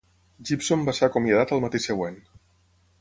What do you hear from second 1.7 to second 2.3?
següent.